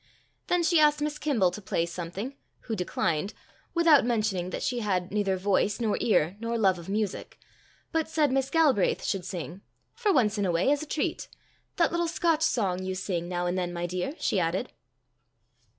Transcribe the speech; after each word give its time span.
Then 0.47 0.63
she 0.63 0.79
asked 0.79 0.99
Miss 0.99 1.19
Kimble 1.19 1.51
to 1.51 1.61
play 1.61 1.85
something, 1.85 2.35
who 2.61 2.75
declined, 2.75 3.35
without 3.75 4.03
mentioning 4.03 4.49
that 4.49 4.63
she 4.63 4.79
had 4.79 5.11
neither 5.11 5.37
voice 5.37 5.79
nor 5.79 5.95
ear 6.01 6.37
nor 6.39 6.57
love 6.57 6.79
of 6.79 6.89
music, 6.89 7.37
but 7.91 8.09
said 8.09 8.31
Miss 8.31 8.49
Galbraith 8.49 9.03
should 9.03 9.23
sing 9.25 9.61
"for 9.93 10.11
once 10.11 10.39
in 10.39 10.45
a 10.47 10.51
way, 10.51 10.71
as 10.71 10.81
a 10.81 10.87
treat. 10.87 11.27
That 11.75 11.91
little 11.91 12.07
Scotch 12.07 12.41
song 12.41 12.81
you 12.83 12.95
sing 12.95 13.29
now 13.29 13.45
and 13.45 13.55
then, 13.55 13.71
my 13.71 13.85
dear," 13.85 14.15
she 14.17 14.39
added. 14.39 14.71